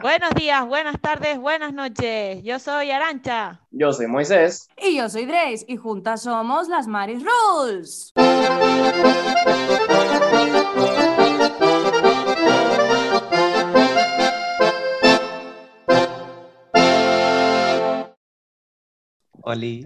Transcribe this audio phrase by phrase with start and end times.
[0.00, 2.42] Buenos días, buenas tardes, buenas noches.
[2.42, 3.60] Yo soy Arancha.
[3.70, 4.66] Yo soy Moisés.
[4.78, 8.10] Y yo soy Grace y juntas somos las Maris Rules.
[19.42, 19.84] Oli.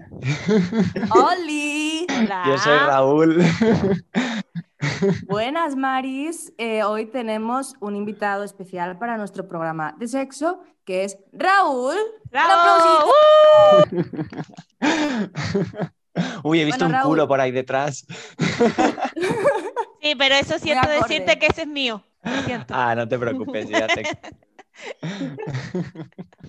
[1.09, 2.07] ¡Oli!
[2.47, 3.43] Yo soy Raúl.
[5.27, 6.53] Buenas, Maris.
[6.57, 11.95] Eh, hoy tenemos un invitado especial para nuestro programa de sexo, que es Raúl.
[12.31, 13.11] ¡Bravo!
[16.43, 17.09] Uy, he visto Bueno, un Raúl.
[17.09, 18.05] culo por ahí detrás.
[20.01, 22.03] Sí, pero eso siento decirte que ese es mío.
[22.69, 24.03] Ah, no te preocupes, ya te...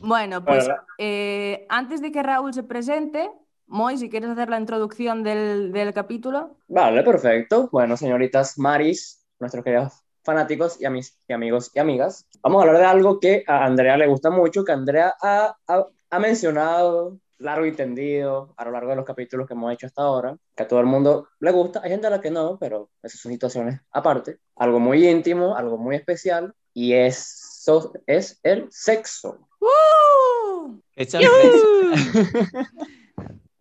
[0.02, 3.30] Bueno, pues eh, antes de que Raúl se presente,
[3.68, 6.56] Moy, si quieres hacer la introducción del, del capítulo.
[6.68, 7.68] Vale, perfecto.
[7.72, 9.92] Bueno, señoritas Maris, nuestros queridos
[10.22, 13.96] fanáticos y, amis- y amigos y amigas, vamos a hablar de algo que a Andrea
[13.96, 18.90] le gusta mucho, que Andrea ha, ha- ha mencionado largo y tendido a lo largo
[18.90, 21.80] de los capítulos que hemos hecho hasta ahora, que a todo el mundo le gusta,
[21.82, 24.38] hay gente a la que no, pero esas son situaciones aparte.
[24.56, 29.48] Algo muy íntimo, algo muy especial, y eso es el sexo.
[29.60, 30.80] ¡Uh!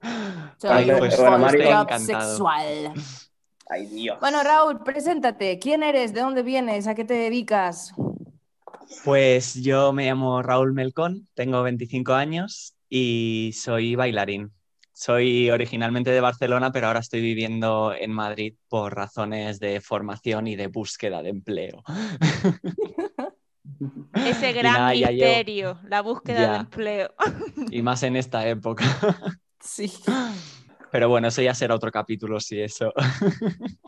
[0.59, 1.98] Pues, bueno, encantado.
[2.30, 2.94] sexual.
[3.70, 4.17] Ay, Dios.
[4.20, 5.59] Bueno, Raúl, preséntate.
[5.59, 6.14] ¿Quién eres?
[6.14, 6.88] ¿De dónde vienes?
[6.88, 7.94] ¿A qué te dedicas?
[9.03, 14.52] Pues yo me llamo Raúl Melcón, tengo 25 años y soy bailarín.
[14.94, 20.56] Soy originalmente de Barcelona, pero ahora estoy viviendo en Madrid por razones de formación y
[20.56, 21.84] de búsqueda de empleo.
[24.14, 27.14] Ese gran nada, ya llevo- misterio, la búsqueda de empleo.
[27.72, 28.86] Y más en esta época.
[29.66, 29.91] Sí.
[30.91, 32.94] Pero bueno, eso ya será otro capítulo, si eso.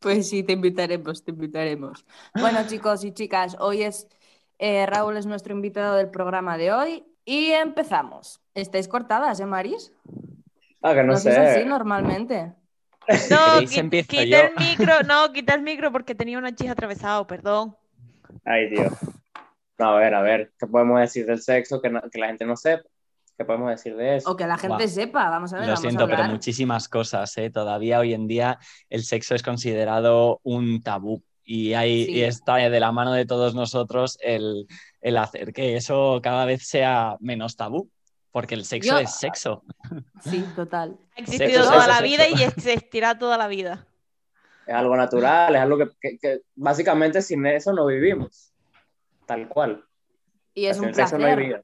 [0.00, 2.06] Pues sí, te invitaremos, te invitaremos.
[2.40, 4.08] Bueno, chicos y chicas, hoy es
[4.58, 8.40] eh, Raúl es nuestro invitado del programa de hoy y empezamos.
[8.54, 9.92] ¿Estáis cortadas, eh, Maris?
[10.80, 11.28] Ah, que no, No sé.
[11.32, 12.54] es así normalmente.
[13.06, 14.38] No, ¿Queréis qui- empiezo quita yo?
[14.48, 17.76] el micro, no, quita el micro porque tenía una chija atravesado, perdón.
[18.46, 18.94] Ay, Dios.
[19.78, 22.46] No, a ver, a ver, ¿qué podemos decir del sexo que, no- que la gente
[22.46, 22.88] no sepa?
[23.40, 24.30] ¿Qué podemos decir de eso?
[24.30, 27.34] O que la gente sepa, vamos a ver, Lo vamos siento, a pero muchísimas cosas,
[27.38, 27.48] ¿eh?
[27.48, 28.58] Todavía hoy en día
[28.90, 32.12] el sexo es considerado un tabú y, hay, Sí.
[32.16, 34.66] y está de la mano de todos nosotros el,
[35.00, 37.88] el hacer que eso cada vez sea menos tabú,
[38.30, 39.64] porque el sexo Yo- es sexo.
[40.22, 40.98] Sí, total.
[41.16, 42.38] Ha existido Sexo, toda sexo, la vida sexo.
[42.40, 43.86] y existirá toda la vida.
[44.66, 48.52] Es algo natural, es algo que, que- que básicamente sin eso no vivimos.
[49.24, 49.82] Tal cual.
[50.52, 51.48] Y es Sin un el sexo no hay placer.
[51.54, 51.62] vida.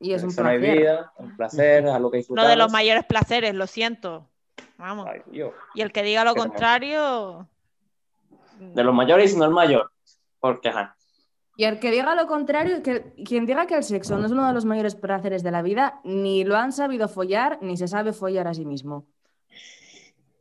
[0.00, 0.60] Y es un no placer.
[0.60, 4.26] vida, un placer, es algo que Uno de los mayores placeres, lo siento.
[4.78, 5.06] Vamos.
[5.06, 5.20] Ay.
[5.74, 7.46] Y el que diga lo contrario.
[8.58, 9.92] De los mayores y no el mayor.
[10.40, 10.96] Porque, ajá.
[11.56, 14.46] Y el que diga lo contrario, que, quien diga que el sexo no es uno
[14.46, 18.14] de los mayores placeres de la vida, ni lo han sabido follar, ni se sabe
[18.14, 19.04] follar a sí mismo.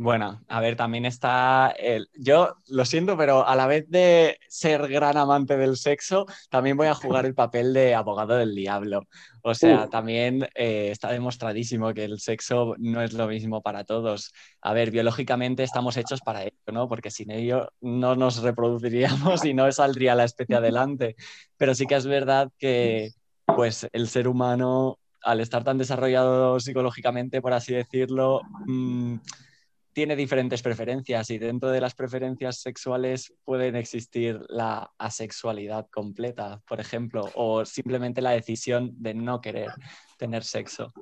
[0.02, 2.08] Bueno, a ver, también está el...
[2.14, 6.88] Yo lo siento, pero a la vez de ser gran amante del sexo, también voy
[6.88, 9.02] a jugar el papel de abogado del diablo.
[9.42, 9.90] O sea, Uh.
[9.90, 14.32] también eh, está demostradísimo que el sexo no es lo mismo para todos.
[14.62, 16.88] A ver, biológicamente estamos hechos para ello, ¿no?
[16.88, 21.18] Porque sin ello no nos reproduciríamos y no saldría la especie adelante.
[21.58, 23.12] Pero sí que es verdad que,
[23.46, 29.16] pues, el ser humano, al estar tan desarrollado psicológicamente, por así decirlo, mm,
[29.94, 36.80] tiene diferentes preferencias y dentro de las preferencias sexuales pueden existir la asexualidad completa, por
[36.80, 39.72] ejemplo, o simplemente la decisión de no querer
[40.18, 40.94] tener sexo.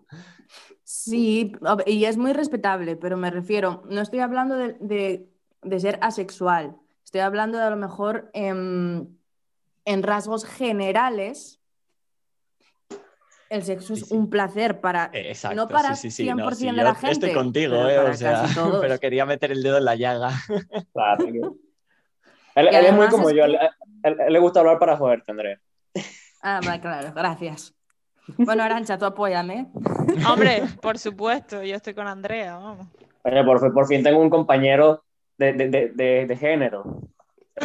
[0.83, 1.51] Sí,
[1.85, 5.27] y es muy respetable, pero me refiero, no estoy hablando de,
[5.61, 9.19] de- ser asexual, estoy hablando de a lo mejor en,
[9.85, 11.59] en rasgos generales.
[13.49, 14.15] El sexo Sí, es sí.
[14.15, 16.95] un placer para, Eh, Exacto, no para sí, sí, sí, no, 100% sí, de la
[16.95, 17.11] gente.
[17.13, 18.43] Estoy contigo, pero eh, o sea,
[18.81, 20.31] pero quería meter el dedo en la llaga.
[20.93, 21.25] Claro.
[22.55, 23.43] él, es muy como es yo.
[23.45, 23.59] que- él-
[24.03, 25.59] él- él le gusta hablar para joderte, Andrea.
[26.41, 27.73] Ah, vale, claro, gracias.
[28.37, 29.67] Bueno, Arancha, tú apóyame.
[30.29, 32.87] Hombre, por supuesto, yo estoy con Andrea, vamos.
[33.23, 35.03] Oye, por, fin- por fin tengo un compañero
[35.37, 37.01] de, de, de, de, de género.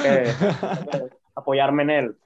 [0.04, 0.32] Eh,
[1.34, 2.16] apoyarme en él.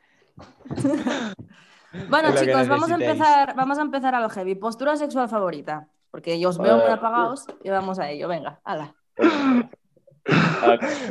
[2.08, 4.54] Bueno, chicos, vamos a, empezar, vamos a empezar a lo heavy.
[4.54, 5.88] Postura sexual favorita.
[6.10, 8.28] Porque yo os veo muy apagados y vamos a ello.
[8.28, 8.94] Venga, hala.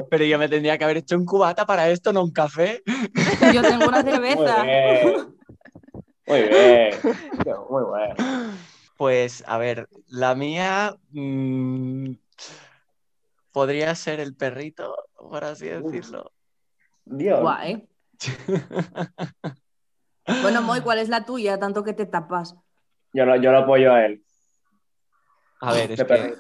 [0.10, 2.84] Pero yo me tendría que haber hecho un cubata para esto, no un café.
[3.54, 4.64] Yo tengo una Muy cerveza.
[4.64, 5.36] bien.
[6.28, 6.94] Muy bien.
[7.70, 8.16] Muy bueno.
[8.98, 12.12] Pues, a ver, la mía mm,
[13.52, 16.32] podría ser el perrito, por así decirlo.
[17.06, 17.42] Dios.
[17.42, 17.88] Guay.
[20.42, 21.60] Bueno, Moy, ¿cuál es la tuya?
[21.60, 22.56] Tanto que te tapas.
[23.14, 24.24] Yo lo, yo lo apoyo a él.
[25.62, 26.34] A ver, es que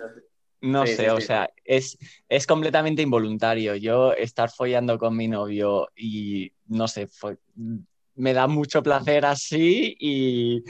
[0.62, 1.28] no Sí, sé, sí, o sí.
[1.28, 1.98] sea, es,
[2.28, 3.76] es completamente involuntario.
[3.76, 7.38] Yo estar follando con mi novio y no sé, fue-
[8.16, 10.64] me da mucho placer así y,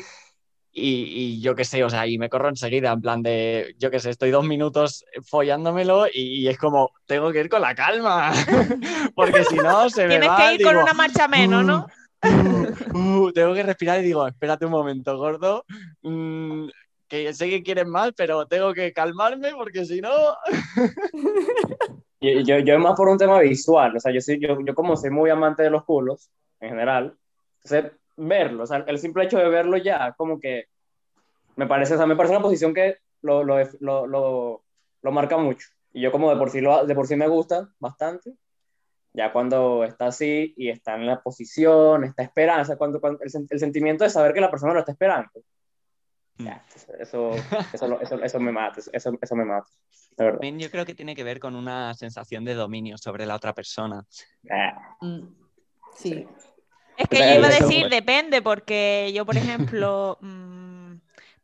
[0.72, 1.04] y,
[1.38, 4.00] y yo qué sé, o sea, y me corro enseguida, en plan de, yo qué
[4.00, 8.32] sé, estoy dos minutos follándomelo y, y es como, tengo que ir con la calma,
[9.16, 11.88] porque si no se me Tienes va, que ir con una marcha menos, ¿no?
[12.26, 15.66] "Uh, uh", tengo que respirar y digo, espérate un momento, gordo,
[16.02, 16.68] mm,
[17.08, 20.10] que sé que quieres más, pero tengo que calmarme porque si no...
[22.22, 24.98] Yo, yo es más por un tema visual, o sea, yo, soy, yo, yo como
[24.98, 27.16] soy muy amante de los culos, en general,
[27.64, 30.66] entonces verlo, o sea, el simple hecho de verlo ya, como que
[31.56, 34.64] me parece, o sea, me parece una posición que lo, lo, lo,
[35.02, 35.68] lo marca mucho.
[35.94, 38.34] Y yo como de por, sí lo, de por sí me gusta bastante,
[39.16, 43.60] ya cuando está así y está en la posición, está esperanza, cuando, cuando el, el
[43.60, 45.32] sentimiento de saber que la persona lo está esperando,
[46.38, 46.64] ya,
[47.00, 47.32] eso,
[47.74, 49.68] eso, lo- eso, eso me mata, eso, eso me mata,
[50.20, 54.06] yo creo que tiene que ver con una sensación de dominio sobre la otra persona.
[54.52, 55.28] Ah, Mm,
[55.96, 56.28] Sí.
[56.98, 60.96] Es que yo iba a eso- decir depende, porque yo, por ejemplo, mm,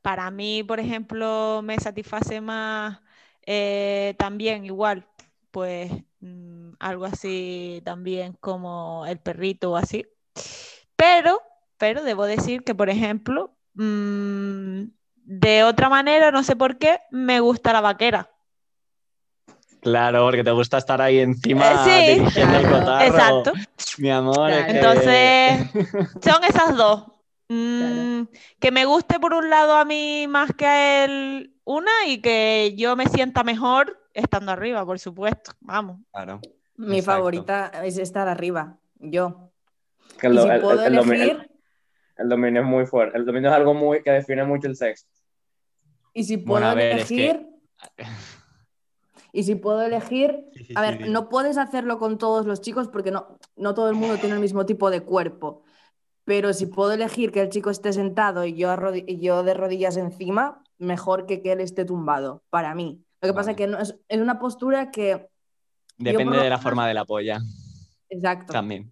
[0.01, 2.99] para mí, por ejemplo, me satisface más
[3.45, 5.05] eh, también igual,
[5.51, 5.91] pues
[6.21, 10.05] mm, algo así también como el perrito o así.
[10.95, 11.41] Pero,
[11.77, 14.83] pero debo decir que, por ejemplo, mm,
[15.23, 18.29] de otra manera, no sé por qué, me gusta la vaquera.
[19.81, 23.05] Claro, porque te gusta estar ahí encima Eh, sí, dirigiendo el cotarro.
[23.05, 23.53] Exacto.
[23.97, 24.67] Mi amor, es Claro.
[24.67, 25.71] que- Entonces,
[26.23, 27.05] son esas dos.
[27.49, 28.23] Mm,
[28.59, 32.75] Que me guste por un lado a mí más que a él una y que
[32.77, 35.51] yo me sienta mejor estando arriba, por supuesto.
[35.61, 35.99] Vamos.
[36.11, 36.39] Claro.
[36.77, 37.17] Mi Exacto.
[37.19, 39.49] favorita es estar arriba, yo.
[40.19, 41.51] que Y el do- si el- puedo el- el domi- el- elegir,
[42.17, 43.17] El dominio es muy fuerte.
[43.17, 45.07] El dominio es algo muy que define mucho el sexo.
[46.13, 47.47] y si puedo a ver, es que- elegir,
[49.33, 51.09] y si puedo elegir, Sí, sí, a ver, sí.
[51.09, 54.41] no puedes hacerlo con todos los chicos porque no, no todo el mundo tiene el
[54.41, 55.63] mismo tipo de cuerpo.
[56.25, 58.69] Pero si puedo elegir que el chico esté sentado y yo,
[59.07, 63.03] y yo de rodillas encima, mejor que que él esté tumbado, para mí.
[63.21, 65.27] Lo que pasa es que no, es, es una postura que...
[65.97, 67.39] Depende de la menos- forma de la polla
[68.09, 68.51] Exacto.
[68.51, 68.91] también.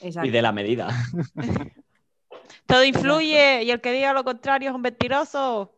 [0.00, 0.28] exacto.
[0.28, 0.88] Y de la medida.
[2.66, 5.74] Todo influye y el que diga lo contrario es un mentiroso.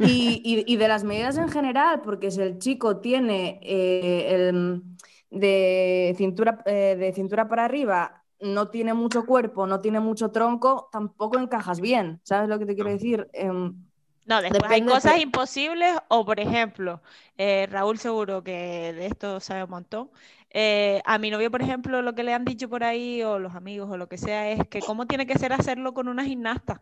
[0.00, 4.82] Y, y- y de las medidas en general, porque si el chico tiene eh, el,
[5.30, 10.88] de, cintura, eh, de cintura para arriba, no tiene mucho cuerpo, no tiene mucho tronco,
[10.90, 12.20] tampoco encajas bien.
[12.24, 13.28] ¿Sabes lo que te quiero decir?
[13.32, 13.74] Em,
[14.26, 17.02] No, después hay cosas imposibles o, por ejemplo,
[17.36, 20.10] eh, Raúl seguro que de esto sabe un montón.
[20.50, 23.54] Eh, a mi novio, por ejemplo, lo que le han dicho por ahí o los
[23.54, 26.80] amigos o lo que sea es que cómo tiene que ser hacerlo con una gimnasta.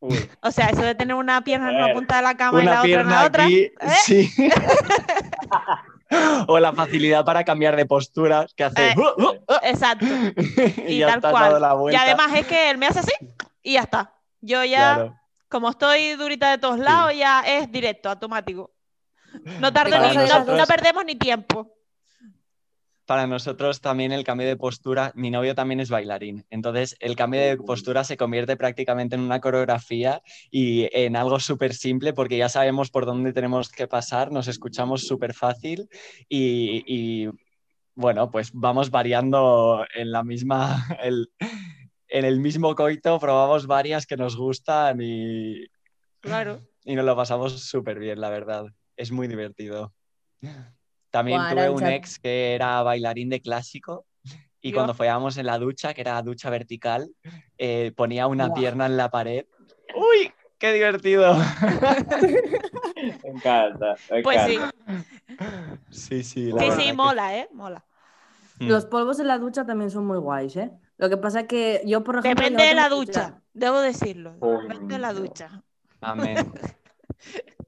[0.00, 2.66] Uy, O sea, eso de tener una pierna en una punta de la cama y
[2.66, 3.44] la otra en pierna la otra.
[3.44, 3.72] aquí, ¿eh?
[4.04, 4.30] sí.
[6.46, 8.90] o la facilidad para cambiar de postura que hace.
[8.90, 8.94] Eh,
[9.62, 10.06] Exacto.
[10.06, 11.60] y, Y, ya tal cual.
[11.60, 13.12] la Y además es que él me hace así
[13.62, 14.12] y ya está.
[14.40, 15.20] Yo ya, Claro.
[15.48, 18.72] Como estoy durita de todos lados, ya es directo, automático.
[19.60, 21.72] No tardo ni, no- nosotros- no perdemos ni tiempo.
[23.06, 27.40] Para nosotros también el cambio de postura, mi novio también es bailarín, entonces el cambio
[27.40, 32.48] de postura se convierte prácticamente en una coreografía y en algo súper simple porque ya
[32.48, 35.88] sabemos por dónde tenemos que pasar, nos escuchamos súper fácil
[36.28, 37.28] y, y,
[37.94, 41.30] bueno, pues vamos variando en la misma, el-
[42.08, 45.66] en el mismo coito, probamos varias que nos gustan y,
[46.20, 46.60] Claro.
[46.84, 48.66] y nos lo pasamos súper bien, la verdad.
[48.96, 49.92] Es muy divertido.
[51.10, 54.06] También tuve un ex que era bailarín de clásico
[54.60, 54.76] y Yo.
[54.76, 57.08] cuando follábamos en la ducha, que era ducha vertical,
[57.58, 59.44] eh, ponía una pierna en la pared.
[59.94, 60.32] ¡Uy!
[60.58, 61.36] ¡Qué divertido!
[63.24, 63.94] me encanta.
[64.10, 65.04] me Pues sí, encanta.
[65.90, 66.52] Sí, sí.
[66.52, 67.48] la sí, verdad sí, que- mola, ¿eh?
[67.52, 67.84] Mola.
[68.58, 68.68] Mm.
[68.68, 70.70] Los polvos en la ducha también son muy guays, ¿eh?
[70.98, 72.42] Lo que pasa es que yo, por ejemplo.
[72.42, 74.34] Depende de la ducha, debo decirlo.
[74.34, 75.62] Depende de la ducha.
[76.00, 76.36] Amén.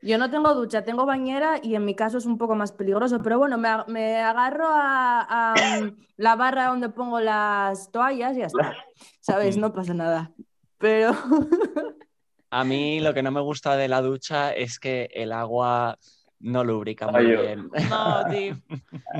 [0.00, 3.18] Yo no tengo ducha, tengo bañera y en mi caso es un poco más peligroso,
[3.20, 8.40] pero bueno, me, me agarro a, a, mm, la barra donde pongo las toallas y
[8.40, 8.76] ya está.
[9.20, 9.56] ¿Sabes?
[9.56, 10.30] No pasa nada.
[10.78, 11.12] Pero
[12.50, 15.98] A mí lo que no me gusta de la ducha es que el agua
[16.40, 17.70] no lubrica muy Ay, bien.
[17.90, 18.56] No, tío.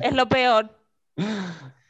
[0.02, 0.70] Es lo peor.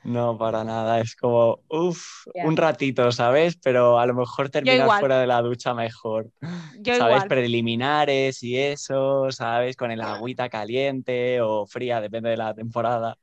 [0.08, 1.00] No, para nada.
[1.00, 3.56] Es como, uff, un ratito, ¿sabes?
[3.62, 6.30] Pero a lo mejor terminas fuera de la ducha mejor.
[6.80, 7.16] Yo ¿Sabes?
[7.16, 7.28] igual.
[7.28, 9.76] Preliminares y eso, ¿sabes?
[9.76, 13.18] Con el agüita caliente o fría, depende de la temporada.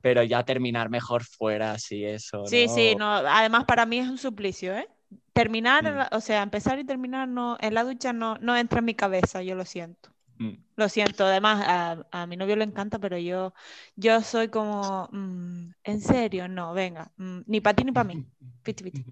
[0.00, 2.46] Pero ya terminar mejor fuera, sí, eso.
[2.46, 2.74] Sí, ¿no?
[2.74, 3.06] sí, no.
[3.12, 4.88] Además, para mí es un suplicio, ¿eh?
[5.34, 6.16] terminar, Mm.
[6.16, 9.42] o sea, empezar y terminar no, en la ducha no, no entra en mi cabeza,
[9.42, 10.13] yo lo siento.
[10.38, 10.54] Mm.
[10.76, 13.54] Lo siento, además a, a mi novio le encanta, pero yo,
[13.94, 16.48] yo soy como, mm, ¿en serio?
[16.48, 18.24] No, venga, mm, ni para ti ni para mí.
[18.64, 19.04] Piti, piti.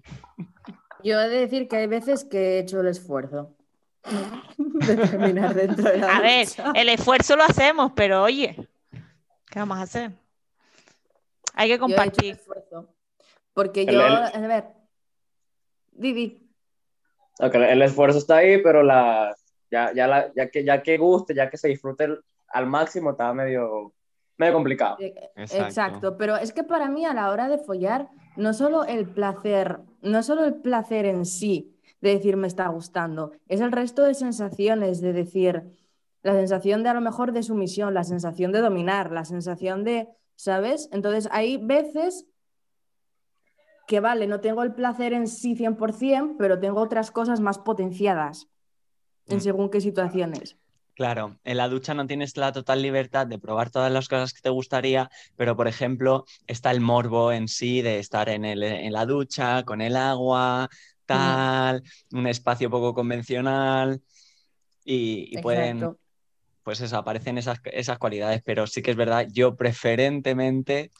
[1.03, 3.55] Yo he de decir que hay veces que he hecho el esfuerzo
[4.57, 8.55] de terminar dentro de la A ver, el esfuerzo lo hacemos, pero oye,
[9.49, 10.11] ¿qué vamos a hacer?
[11.53, 12.35] Hay que Yo he hecho el compartir.
[12.35, 12.89] esfuerzo.
[13.53, 14.65] Porque yo, el- a ver,
[15.91, 16.49] Didi,
[17.39, 19.35] el esfuerzo está ahí, pero la,
[19.73, 23.11] ya, ya, la, ya, que, ya que guste, ya que se disfrute el- al máximo,
[23.11, 23.93] estaba medio,
[24.37, 24.97] medio complicado.
[24.99, 25.65] eh, Exacto.
[25.67, 26.17] exacto.
[26.17, 30.21] Pero es que para mí a la hora de follar, no solo el placer, no
[30.21, 35.01] solo el placer en sí de decir me está gustando, es el resto de sensaciones,
[35.01, 35.63] de decir
[36.21, 40.07] la sensación de a lo mejor de sumisión, la sensación de dominar, la sensación de,
[40.35, 40.89] ¿sabes?
[40.91, 42.25] Entonces hay veces
[43.87, 48.47] que vale, no tengo el placer en sí 100%, pero tengo otras cosas más potenciadas
[49.27, 49.41] en Mm.
[49.41, 50.57] según qué situaciones.
[50.95, 54.41] Claro, en la ducha no tienes la total libertad de probar todas las cosas que
[54.41, 58.93] te gustaría, pero por ejemplo está el morbo en sí de estar en, el- en
[58.93, 60.69] la ducha, con el agua,
[61.07, 64.01] tal, un espacio poco convencional
[64.85, 65.97] y, y pueden,
[66.61, 70.91] pues eso, aparecen esas, esas cualidades, pero sí que es verdad, yo preferentemente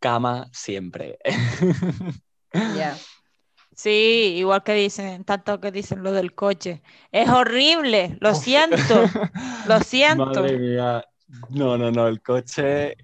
[0.00, 1.18] cama siempre.
[2.54, 2.96] Ya.
[3.76, 6.82] Sí, igual que dicen, tanto que dicen lo del coche.
[7.12, 8.94] Es horrible, lo siento,
[9.68, 10.24] lo siento.
[10.26, 11.04] Madre mía.
[11.50, 12.96] No, no, no, el coche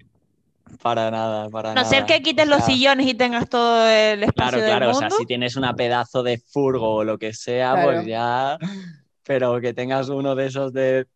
[0.81, 1.83] para nada, para A nada.
[1.83, 4.91] no ser que quites O los sillones y tengas todo el espacio Claro, del claro,
[4.91, 7.91] o sea, si tienes una pedazo de furgo o lo que sea, Claro.
[7.91, 8.57] pues ya,
[9.23, 11.07] pero que tengas uno de esos de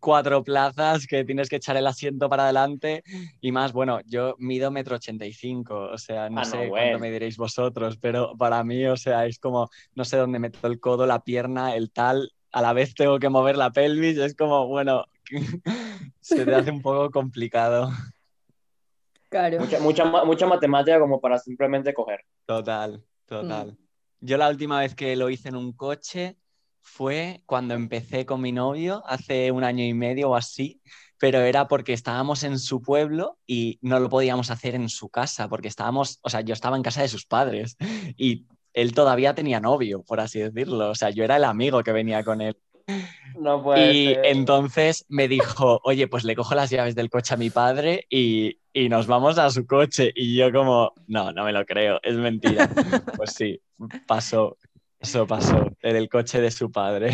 [0.00, 3.02] cuatro plazas que tienes que echar el asiento para adelante
[3.40, 6.68] y más, bueno, yo mido metro ochenta y cinco, o sea, no Ah, no, sé
[6.68, 10.66] cuánto me diréis vosotros, pero para mí, o sea, es como, no sé dónde meto
[10.66, 14.34] el codo, la pierna, el tal, a la vez tengo que mover la pelvis, es
[14.34, 15.04] como, bueno,
[16.20, 17.90] se te hace un poco complicado.
[19.28, 19.60] Claro.
[19.60, 22.20] Mucha, mucha, mucha matemática como para simplemente coger.
[22.46, 23.76] Total, total.
[24.20, 26.36] Yo la última vez que lo hice en un coche
[26.86, 30.80] fue cuando empecé con mi novio, hace un año y medio o así,
[31.18, 35.48] pero era porque estábamos en su pueblo y no lo podíamos hacer en su casa,
[35.48, 37.76] porque estábamos, o sea, yo estaba en casa de sus padres
[38.16, 41.92] y él todavía tenía novio, por así decirlo, o sea, yo era el amigo que
[41.92, 42.56] venía con él.
[43.34, 44.24] No puede Y ser.
[44.24, 48.58] entonces me dijo, oye, pues le cojo las llaves del coche a mi padre y,
[48.72, 50.12] y nos vamos a su coche.
[50.14, 52.70] Y yo como, no, no me lo creo, es mentira.
[53.12, 53.60] Pues sí,
[54.06, 54.56] pasó,
[55.00, 57.10] eso pasó, en el coche de su padre.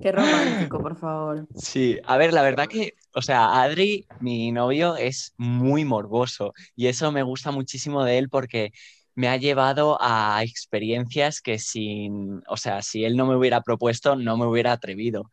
[0.00, 1.46] Qué romántico, por favor.
[1.54, 6.86] Sí, a ver, la verdad que, o sea, Adri, mi novio, es muy morboso y
[6.86, 8.72] eso me gusta muchísimo de él porque
[9.14, 14.16] me ha llevado a experiencias que sin, o sea, si él no me hubiera propuesto,
[14.16, 15.30] no me hubiera atrevido.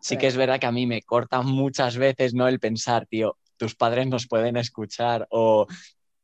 [0.00, 2.48] Sí que es verdad que a mí me corta muchas veces, ¿no?
[2.48, 5.66] El pensar, tío, tus padres nos pueden escuchar o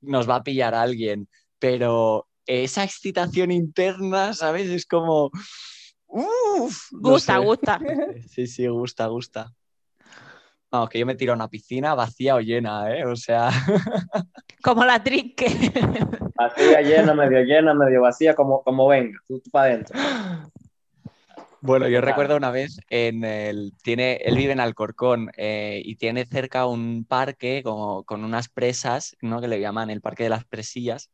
[0.00, 1.28] nos va a pillar alguien,
[1.58, 4.68] pero esa excitación interna, ¿sabes?
[4.70, 5.30] Es como...
[6.06, 7.44] Uf, no Gusta, sé.
[7.44, 7.78] gusta.
[8.28, 9.52] Sí, sí, gusta, gusta.
[10.70, 13.04] Vamos, que yo me tiro a una piscina vacía o llena, ¿eh?
[13.06, 13.50] O sea,
[14.62, 15.46] Como la trinque.
[16.34, 19.98] Vacía, llena, medio llena, medio vacía, como, como venga, tú, para adentro.
[21.60, 26.26] bueno, yo recuerdo una vez en el, tiene, él vive en Alcorcón eh, y tiene
[26.26, 29.40] cerca un parque como, con unas presas, ¿no?
[29.40, 31.10] Que le llaman el Parque de las Presillas,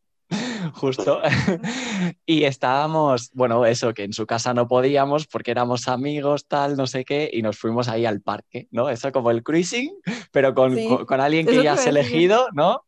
[0.73, 1.21] justo.
[2.27, 6.87] y estábamos, bueno, eso, que en su casa no podíamos porque éramos amigos, tal, no
[6.87, 8.89] sé qué, y nos fuimos ahí al parque, ¿no?
[8.89, 9.93] Eso como el cruising,
[10.33, 12.85] pero con, Sí, con, con alguien que ya has elegido, ¿no?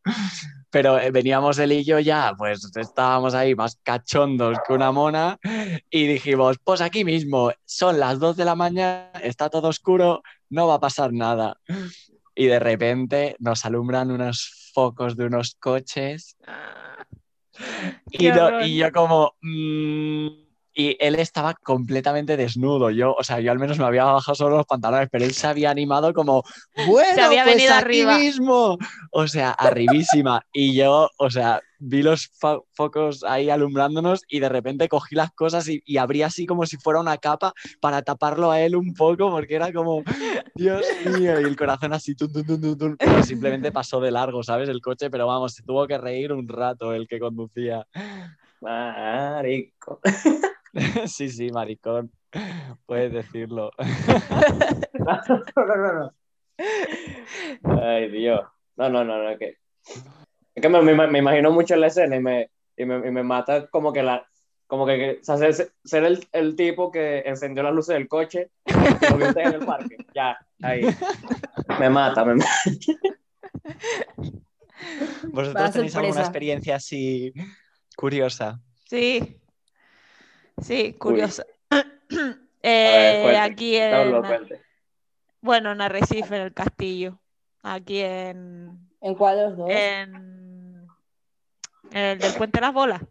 [0.71, 5.39] Pero eh, veníamos él y yo ya, pues estábamos ahí más cachondos que una mona
[5.91, 10.67] y dijimos, pues aquí mismo, son las 2 de la mañana, está todo oscuro, no
[10.67, 11.57] va a pasar nada.
[12.35, 16.37] Y de repente nos alumbran unos focos de unos coches
[18.11, 19.35] y, no- yo como...
[19.43, 20.27] mm,
[20.79, 22.91] y él estaba completamente desnudo.
[22.91, 25.47] Yo, o sea, yo al menos me había bajado solo los pantalones, pero él se
[25.47, 26.43] había animado como,
[26.87, 28.19] bueno, había pues venido aquí arriba".
[28.19, 28.77] mismo.
[29.11, 30.43] O sea, arribísima.
[30.53, 35.33] Y yo, o sea, vi los fo- focos ahí alumbrándonos y de repente cogí las
[35.33, 38.93] cosas y, y abrí así como si fuera una capa para taparlo a él un
[38.93, 40.03] poco, porque era como,
[40.57, 40.87] Dios
[41.21, 42.15] mío, y el corazón así,
[42.99, 44.69] pero simplemente pasó de largo, ¿sabes?
[44.69, 47.87] El coche, pero vamos, se tuvo que reír un rato el que conducía.
[48.61, 50.01] Marico.
[51.07, 52.13] Sí, sí, maricón.
[52.85, 53.71] Puedes decirlo.
[54.99, 55.21] No,
[55.57, 56.15] no, no, no.
[57.81, 58.43] Ay, Dios.
[58.77, 59.57] No, no, no, no, es que,
[60.55, 63.23] es que me, me, me imagino mucho la escena y me, y me, y me
[63.23, 64.29] mata como que la,
[64.67, 68.51] como que, o sea, ser, ser el, el, tipo que encendió las luces del coche
[69.11, 69.97] lo vio en el parque.
[70.15, 70.83] Ya, ahí.
[71.79, 72.51] Me mata, me mata.
[75.29, 77.33] ¿Vosotros tenéis alguna experiencia así
[77.97, 78.61] curiosa?
[78.85, 79.41] Sí,
[80.61, 81.45] sí, curiosa.
[82.63, 84.23] eh, ver, aquí en...
[85.41, 87.21] Bueno, en Arrecife, en el castillo.
[87.63, 88.89] Aquí en.
[89.01, 89.71] ¿En cuál dos?
[89.71, 90.87] En,
[91.93, 93.03] en el del Puente de las Bolas.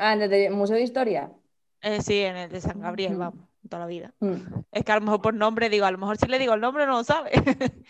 [0.00, 1.30] Ah, ¿en el Museo de Historia?
[1.82, 4.14] Eh, sí, en el de San Gabriel, vamos, toda la vida.
[4.20, 4.36] Mm.
[4.72, 6.60] Es que a lo mejor por nombre digo, a lo mejor si le digo el
[6.62, 7.30] nombre no lo sabe.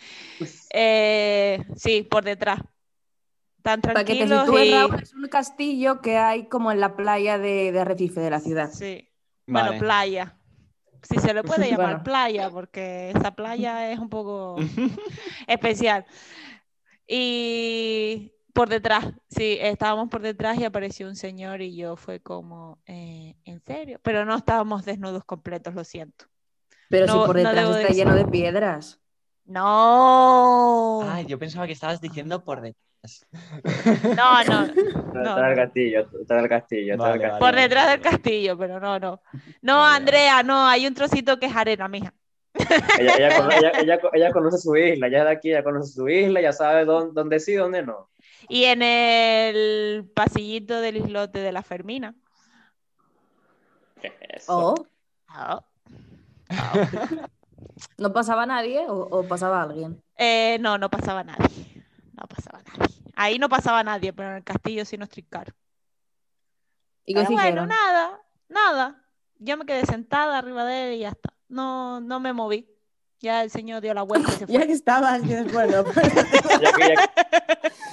[0.73, 2.59] eh, sí, por detrás.
[3.61, 4.73] Tan tranquilos Para que te y...
[4.73, 8.41] Raúl, es un castillo que hay como en la playa de, de Arrecife, de la
[8.41, 8.71] ciudad.
[8.71, 9.07] Sí.
[9.47, 9.69] Vale.
[9.69, 10.37] Bueno, playa.
[11.03, 12.03] Si se le puede llamar bueno.
[12.03, 14.57] playa, porque esa playa es un poco
[15.47, 16.05] especial.
[17.07, 22.79] Y por detrás, sí, estábamos por detrás y apareció un señor y yo fue como,
[22.85, 23.99] eh, ¿en serio?
[24.03, 26.25] Pero no estábamos desnudos completos, lo siento.
[26.89, 27.95] Pero no, si por detrás no está decir.
[27.95, 28.99] lleno de piedras.
[29.45, 31.01] No.
[31.09, 32.81] Ay, yo pensaba que estabas diciendo por detrás.
[34.15, 34.67] No, no.
[35.13, 35.21] no.
[35.21, 36.93] Está el castillo, está el castillo.
[36.93, 37.39] Está vale, el castillo.
[37.39, 39.21] Por detrás del castillo, pero no, no.
[39.61, 42.13] No, vale, Andrea, no, hay un trocito que es arena, mija.
[42.99, 43.27] Ella, ella,
[43.57, 46.85] ella, ella, ella conoce su isla, ella de aquí, ella conoce su isla, ya sabe
[46.85, 48.09] dónde, dónde sí, dónde no.
[48.49, 52.15] Y en el pasillito del islote de la Fermina.
[54.47, 54.75] Oh.
[54.75, 54.85] Oh.
[55.37, 55.63] Oh.
[57.97, 60.01] ¿No pasaba nadie o, o pasaba alguien?
[60.17, 61.83] Eh, no, no pasaba nadie.
[62.13, 62.95] No pasaba nadie.
[63.15, 65.53] Ahí no pasaba nadie, pero en el castillo sí nos trincaron.
[67.05, 69.05] ¿Y qué pero bueno, nada, nada.
[69.39, 71.33] Yo me quedé sentada arriba de él y ya está.
[71.49, 72.69] No, no me moví.
[73.21, 74.55] Ya el señor dio la vuelta y se fue.
[74.55, 75.21] ya que estabas,
[75.53, 75.83] bueno.
[75.93, 77.11] ya, que, ya,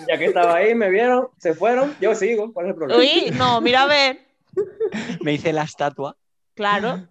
[0.08, 2.52] ya, que, estaba ahí, me vieron, se fueron, yo sigo.
[2.52, 3.00] ¿Cuál es el problema?
[3.00, 4.26] Uy, no, mira a ver.
[5.20, 6.16] me hice la estatua.
[6.54, 7.06] Claro.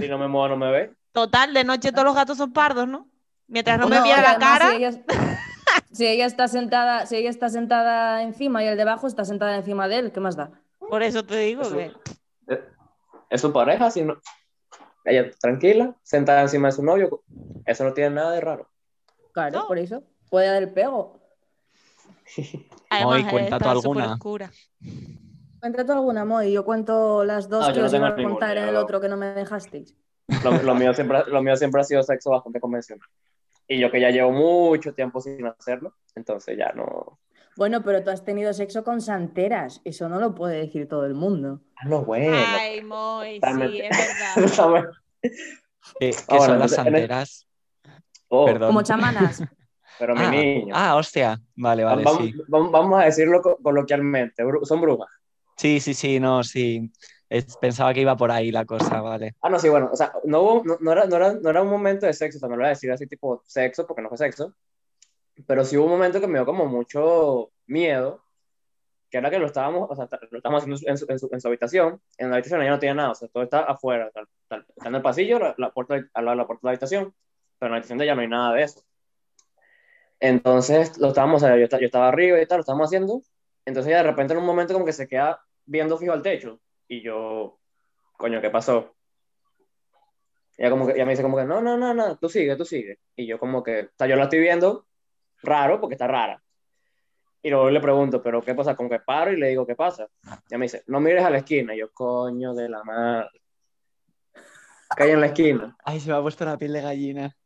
[0.00, 0.94] Si no me muevo, no me ve.
[1.12, 3.06] Total, de noche todos los gatos son pardos, ¿no?
[3.46, 4.70] Mientras no, no me viera la cara.
[4.70, 4.90] Si ella,
[5.92, 9.88] si ella, está sentada, si ella está sentada encima y el debajo está sentada encima
[9.88, 10.50] de él, ¿qué más da?
[10.78, 11.92] Por eso te digo eso, que.
[13.28, 14.16] Es su pareja, si no.
[15.04, 17.22] Ella tranquila, sentada encima de su novio.
[17.66, 18.68] Eso no tiene nada de raro.
[19.32, 19.66] Claro, no.
[19.66, 20.02] por eso.
[20.30, 21.20] Puede haber pego.
[22.90, 24.18] Además, Moy, cuenta tú alguna.
[25.60, 26.52] Cuenta tú alguna, Moy.
[26.52, 29.16] Yo cuento las dos no, que os iba a contar en el otro que no
[29.16, 29.96] me dejasteis.
[30.44, 33.06] Lo, lo, mío siempre, lo mío siempre ha sido sexo bastante convencional.
[33.66, 37.18] Y yo que ya llevo mucho tiempo sin hacerlo, entonces ya no.
[37.56, 39.80] Bueno, pero tú has tenido sexo con santeras.
[39.84, 41.60] Eso no lo puede decir todo el mundo.
[41.76, 42.36] Ah, no, bueno.
[42.36, 43.96] Ay, Moy, sí, es
[44.36, 44.90] verdad.
[45.20, 47.46] ¿Qué, qué oh, son las santeras?
[48.28, 48.46] Oh.
[48.46, 48.68] Perdón.
[48.68, 49.42] Como chamanas.
[49.98, 50.74] Pero ah, mi niño.
[50.76, 51.40] Ah, hostia.
[51.54, 52.34] Vale, vale, vamos, sí.
[52.48, 54.42] Vamos a decirlo coloquialmente.
[54.62, 55.08] Son brujas.
[55.56, 56.90] Sí, sí, sí, no, sí.
[57.28, 59.36] Es, pensaba que iba por ahí la cosa, vale.
[59.40, 61.62] Ah, no, sí, bueno, o sea, no, hubo, no, no, era, no, era, no era
[61.62, 64.02] un momento de sexo, o sea, no lo voy a decir así tipo sexo, porque
[64.02, 64.54] no fue sexo,
[65.46, 68.22] pero sí hubo un momento que me dio como mucho miedo,
[69.10, 71.40] que era que lo estábamos, o sea, lo estábamos haciendo en su, en su, en
[71.40, 74.22] su habitación, en la habitación ya no tenía nada, o sea, todo está afuera, está,
[74.48, 77.14] está en el pasillo, la, la puerta, al lado de la puerta de la habitación,
[77.58, 78.82] pero en la habitación de ella no hay nada de eso.
[80.20, 83.22] Entonces, lo estábamos, o sea, yo, yo estaba arriba y tal, lo estábamos haciendo,
[83.64, 86.60] entonces ella de repente en un momento como que se queda viendo fijo al techo,
[86.88, 87.58] y yo,
[88.16, 88.94] coño, ¿qué pasó?
[90.56, 92.64] Ella, como que, ella me dice como que, no, no, no, no, tú sigue, tú
[92.64, 92.98] sigue.
[93.16, 94.86] Y yo como que, o sea, yo la estoy viendo
[95.42, 96.42] raro porque está rara.
[97.42, 98.76] Y luego le pregunto, ¿pero qué pasa?
[98.76, 100.06] Como que paro y le digo, ¿qué pasa?
[100.48, 101.74] Ella me dice, no mires a la esquina.
[101.74, 103.42] Y yo, coño de la madre.
[104.96, 105.76] ¿Qué hay en la esquina?
[105.84, 107.36] Ay, se me ha puesto la piel de gallina.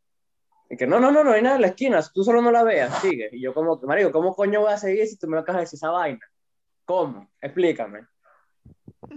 [0.68, 2.64] Y que no, no, no, no hay nada en la esquina, tú solo no la
[2.64, 3.28] veas, sigue.
[3.32, 5.76] Y yo como, marico, ¿cómo coño voy a seguir si tú me acabas de decir
[5.76, 6.26] esa vaina?
[6.84, 7.30] ¿Cómo?
[7.40, 8.06] Explícame.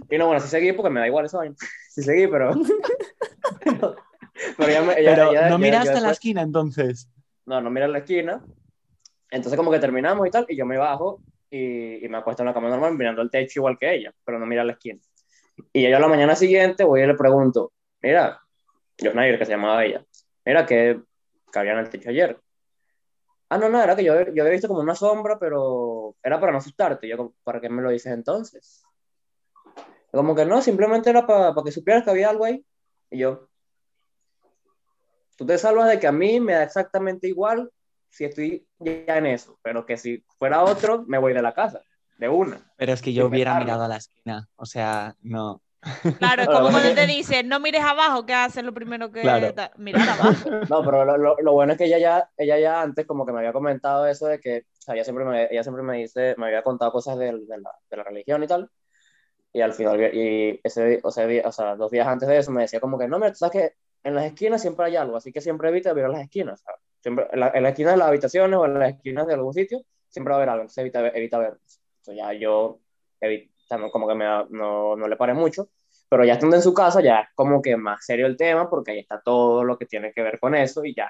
[0.08, 1.40] Y no, bueno, sí seguí porque me da igual eso.
[1.90, 2.52] Sí seguí, pero.
[3.64, 3.96] pero,
[4.58, 7.10] ella, me, ella, pero ella, no miraste a la esquina entonces.
[7.46, 8.44] No, no mira la esquina.
[9.30, 12.48] Entonces, como que terminamos y tal, y yo me bajo y, y, me acuesto en
[12.48, 15.00] la cama normal mirando el techo igual que ella, pero no mira la esquina.
[15.72, 18.40] Y yo a la mañana siguiente voy y le pregunto: Mira,
[18.98, 20.04] yo Nair, que se llamaba ella,
[20.44, 21.00] mira, que
[21.50, 22.40] cabía en el techo ayer.
[23.48, 26.52] Ah, no, no, era que yo, yo había visto como una sombra, pero era para
[26.52, 27.08] no asustarte.
[27.08, 28.84] Yo, ¿para qué me lo dices entonces?
[30.12, 32.64] Como que no, simplemente era para pa que supieras que había algo ahí.
[33.10, 33.48] Y yo,
[35.36, 37.70] tú te salvas de que a mí me da exactamente igual
[38.10, 41.82] si estoy ya en eso, pero que si fuera otro, me voy de la casa,
[42.18, 42.60] de una.
[42.76, 45.62] Pero es que yo hubiera mirado a la esquina, o sea, no.
[46.18, 49.54] Claro, es como cuando te dicen, no mires abajo, ¿qué haces lo primero que Claro.
[49.78, 50.50] mirar abajo?
[50.70, 53.32] No, pero lo, lo- lo bueno es que ella ya, ella ya antes como que
[53.32, 56.34] me había comentado eso de que, o sea, ella siempre me, ella siempre me dice,
[56.38, 58.70] me había contado cosas del- de, la, de la religión y tal,
[59.52, 62.50] y al final, y ese, o sea, día- o sea, dos días antes de eso
[62.52, 65.16] me decía como que, no, mira, tú sabes que en las esquinas siempre hay algo,
[65.16, 66.80] así que siempre evita ver las esquinas, ¿sabes?
[67.02, 69.54] Siempre, en, la, en las esquinas de las habitaciones o en las esquinas de algún
[69.54, 71.80] sitio, siempre va a haber algo, entonces evita, evita verlos.
[71.98, 72.78] Entonces ya yo,
[73.20, 75.68] evi- o sea, no, como que me, no, no le paré mucho,
[76.08, 78.90] pero ya estando en su casa ya es como que más serio el tema porque
[78.92, 81.08] ahí está todo lo que tiene que ver con eso y ya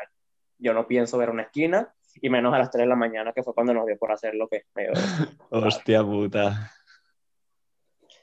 [0.59, 3.43] yo no pienso ver una esquina y menos a las 3 de la mañana que
[3.43, 4.93] fue cuando nos dio por hacer lo que medio...
[5.51, 6.71] Hostia puta.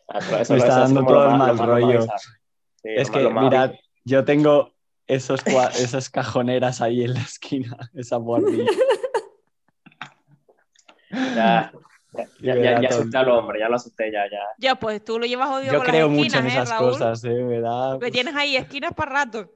[0.09, 2.01] Ah, eso- Me está eso dando todo el mal rollo.
[2.01, 3.71] Sí, Es que, mirad,
[4.07, 4.73] yo tengo
[5.05, 8.71] esos, cua- esas cajoneras ahí en la esquina, esa guardilla.
[11.35, 11.71] Ya,
[12.41, 14.39] ya, ya, ya, asusté al hombre, ya lo asusté, ya, ya.
[14.57, 16.69] Ya, pues tú lo llevas odio Yo con creo las mucho en esquinas, ¿eh, esas
[16.69, 16.91] Raúl?
[16.91, 17.29] cosas, ¿eh?
[17.43, 17.99] Me da...
[18.11, 19.51] Tienes ahí esquinas para rato.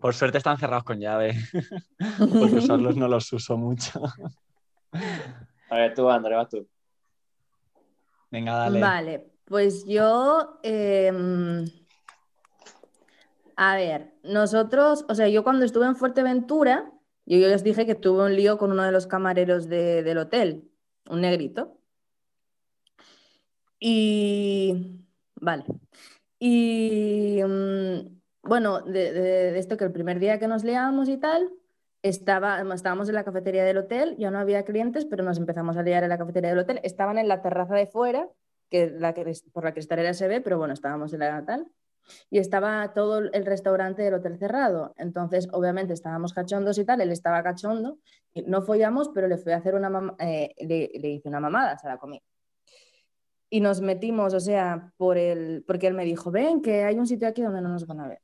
[0.00, 1.34] Por suerte están cerrados con llave,
[2.38, 4.00] porque usarlos no los uso mucho.
[5.68, 6.66] A ver, tú, André, vas tú.
[8.30, 8.80] Venga, dale.
[8.80, 11.64] Vale, pues yo, em,
[13.60, 16.92] a ver, nosotros, o sea, yo cuando estuve en Fuerteventura,
[17.26, 20.18] yo, yo les dije que tuve un lío con uno de los camareros de- del
[20.18, 20.70] hotel,
[21.10, 21.76] un negrito.
[23.80, 25.02] Y,
[25.40, 25.64] vale,
[26.38, 31.50] y mm, bueno, de, esto que el primer día que nos liamos y tal,
[32.02, 35.82] estaba, estábamos en la cafetería del hotel, ya no había clientes, pero nos empezamos a
[35.82, 36.80] liar en la cafetería del hotel.
[36.84, 38.28] Estaban en la terraza de fuera,
[38.70, 41.66] que la que, por la cristalera se ve, pero bueno, estábamos en la tal.
[42.30, 44.94] Y estaba todo el restaurante del hotel cerrado.
[44.96, 47.98] Entonces, obviamente, estábamos cachondos y tal, él estaba cachondo.
[48.46, 51.88] no follamos, pero le fui a hacer una eh, le, le hice una mamada, se
[51.88, 52.22] la comí.
[53.50, 57.06] Y nos metimos, o sea, por el, porque él me dijo, ven, que hay un
[57.06, 58.20] sitio aquí donde no nos van a ver.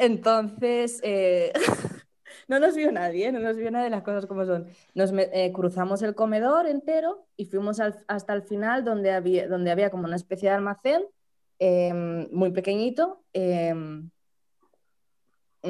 [0.00, 1.52] Entonces, eh,
[2.48, 4.66] no nos vio nadie, no nos vio nadie las cosas como son.
[4.94, 9.70] Nos eh, cruzamos el comedor entero y fuimos al- hasta el final donde había, donde
[9.70, 11.04] había como una especie de almacén
[11.58, 13.24] eh, muy pequeñito.
[13.32, 13.74] eh,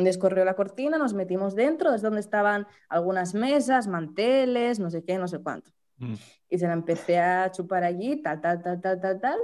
[0.04, 5.18] descorrió la cortina, nos metimos dentro, es donde estaban algunas mesas, manteles, no sé qué,
[5.18, 5.70] no sé cuánto.
[5.98, 6.14] Mm.
[6.50, 9.38] Y se la empecé a chupar allí, tal, tal, tal, tal, tal, tal.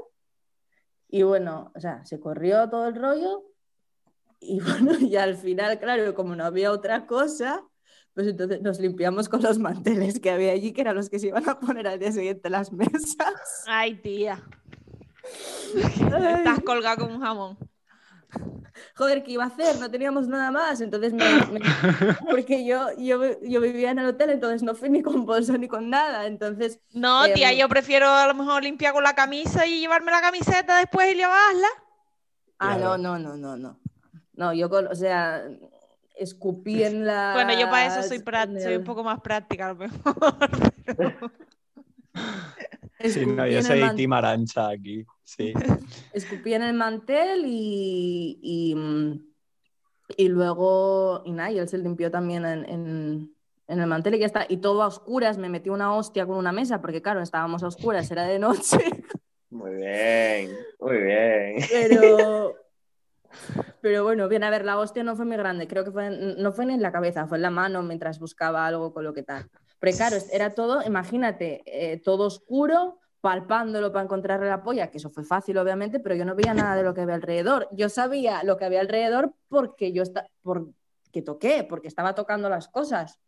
[1.08, 3.44] Y bueno, o sea, se corrió todo el rollo.
[4.40, 7.64] Y bueno, y al final, claro, como no había otra cosa,
[8.14, 11.28] pues entonces nos limpiamos con los manteles que había allí, que eran los que se
[11.28, 13.64] iban a poner al día siguiente en las mesas.
[13.66, 14.42] Ay, tía.
[15.74, 17.58] Estás colgado como un jamón.
[18.96, 19.78] Joder, ¿qué iba a hacer?
[19.78, 20.80] No teníamos nada más.
[20.80, 21.60] Entonces, me, me-
[22.30, 25.68] porque yo, yo, yo vivía en el hotel, entonces no fui ni con bolso ni
[25.68, 26.26] con nada.
[26.26, 30.10] Entonces, No, Em, tía, yo prefiero a lo mejor limpiar con la camisa y llevarme
[30.10, 31.68] la camiseta después y lavarla.
[32.58, 32.96] ah, Claro.
[32.98, 33.78] no, no, no, no, no.
[34.34, 35.42] No, yo, con, o sea,
[36.16, 37.32] escupí en la.
[37.34, 38.22] Bueno, yo para eso soy,
[38.62, 39.92] soy un poco más práctica, a lo mejor.
[43.10, 45.04] Sí, no, yo soy man- Team Arancha aquí.
[45.24, 45.52] Sí.
[46.12, 49.32] escupí en el mantel y, y, mm,
[50.16, 53.36] y luego, y nada, y él se limpió también en, en-
[53.68, 54.44] en el mantel y ya está.
[54.48, 57.68] Y todo a oscuras, me metí una hostia con una mesa, porque claro, estábamos a
[57.68, 58.78] oscuras, era de noche,
[59.50, 61.56] Muy bien, muy bien.
[61.70, 62.54] pero...
[63.80, 66.52] Pero bueno, bien, a ver, la hostia no fue muy grande, creo que fue, no
[66.52, 69.22] fue ni en la cabeza, fue en la mano mientras buscaba algo con lo que
[69.22, 69.48] tal.
[69.82, 75.10] Pero claro, era todo, imagínate, eh, todo oscuro, palpándolo para encontrarle la polla, que eso
[75.10, 77.66] fue fácil, obviamente, pero yo no veía nada de lo que había alrededor.
[77.72, 82.68] Yo sabía lo que había alrededor porque yo está, porque toqué, porque estaba tocando las
[82.68, 83.18] cosas.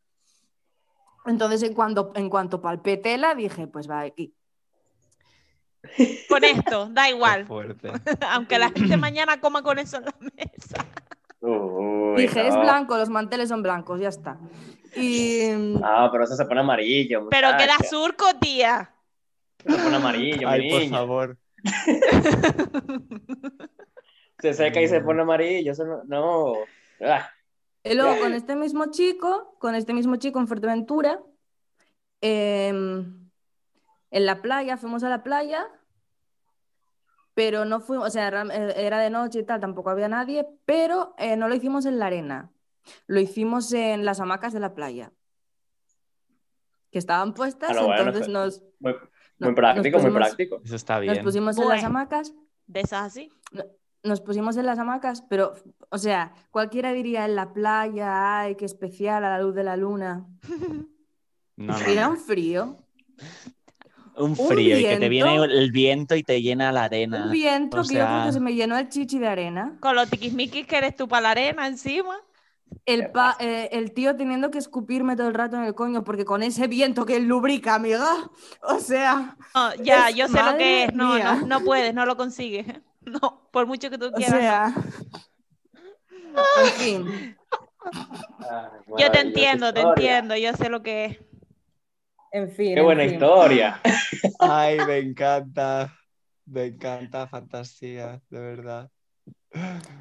[1.27, 4.33] Entonces, en cuanto, en cuanto palpé tela, dije, pues va aquí.
[6.29, 7.47] Con esto, da igual.
[7.47, 7.91] fuerte.
[8.31, 10.87] Aunque la gente mañana coma con eso en la mesa.
[11.41, 14.39] Uy, dije, es blanco, los manteles son blancos, ya está.
[14.97, 15.51] Y
[15.83, 17.29] Ah, pero eso se pone amarillo.
[17.31, 17.89] Pero queda muchacha.
[17.89, 18.95] surco, tía.
[19.67, 20.99] Se pone amarillo, mi Ay, por niña.
[20.99, 21.39] favor.
[24.41, 25.73] Se seca y se pone amarillo.
[25.73, 26.03] Eso no.
[26.05, 26.53] no.
[27.01, 27.31] Ah,
[27.83, 31.21] Y luego con este mismo chico, con este mismo chico en Fuerteventura,
[32.21, 33.31] em,
[34.11, 35.67] en la playa, fuimos a la playa,
[37.35, 41.15] pero no fuimos, o sea, eh, era de noche y tal, tampoco había nadie, pero
[41.19, 42.51] eh, no lo hicimos en la arena,
[43.07, 45.13] lo hicimos en las hamacas de la playa,
[46.91, 48.95] que estaban puestas, Ah, no, entonces nos, muy,
[49.39, 50.61] nos práctico, muy pusimos- práctico.
[50.65, 51.25] Eso está Nos bien.
[51.25, 52.33] pusimos en las hamacas
[52.67, 53.31] De esas así.
[54.03, 55.55] nos pusimos en las hamacas, pero,
[55.91, 59.77] o sea, cualquiera diría en la playa, ay, qué especial, a la luz de la
[59.77, 60.27] luna.
[61.57, 62.77] No, no, Era un frío.
[64.17, 67.27] Un frío y que te viene el viento y te llena la arena.
[67.27, 69.77] Un viento o que yo creo sea- que se me llenó el chichi de arena.
[69.81, 72.17] Con los tiquismiquis que eres tú para la arena encima.
[72.87, 76.25] El, pa- eh, el tío teniendo que escupirme todo el rato en el coño, porque
[76.25, 78.07] con ese viento que lubrica, amiga.
[78.63, 80.95] O sea, No, ya, yo sé lo que es.
[80.95, 82.67] No, no, no puedes, no lo consigues.
[83.05, 84.41] No, por mucho que tú o quieras.
[84.41, 84.75] sea.
[86.57, 87.37] En fin,
[88.99, 91.19] yo te entiendo, te entiendo, yo sé lo que es.
[92.33, 92.75] en fin.
[92.75, 93.13] Qué en buena fin.
[93.15, 93.81] historia.
[94.41, 95.95] Ay, me encanta.
[96.47, 98.91] Me encanta, fantasía, de verdad.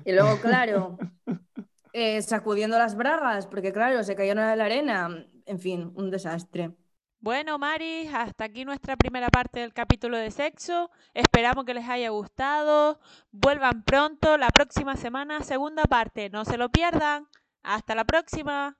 [0.06, 0.97] Y luego, claro,
[1.94, 5.26] eh, sacudiendo las bragas, porque claro, se cayeron en la arena.
[5.46, 6.72] En fin, un desastre.
[7.20, 10.92] Bueno, Mari, hasta aquí nuestra primera parte del capítulo de sexo.
[11.14, 13.00] Esperamos que les haya gustado.
[13.32, 16.30] Vuelvan pronto, la próxima semana, segunda parte.
[16.30, 17.30] No se lo pierdan.
[17.62, 18.78] Hasta la próxima.